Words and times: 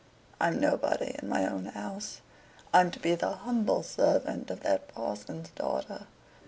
"I'm 0.39 0.59
nobody 0.59 1.15
in 1.21 1.29
my 1.29 1.45
own 1.45 1.65
house. 1.65 2.21
I'm 2.73 2.89
to 2.89 2.99
be 2.99 3.13
the 3.13 3.33
humble 3.33 3.83
servant 3.83 4.49
of 4.49 4.61
that 4.61 4.87
parson's 4.87 5.49
daughter. 5.51 6.07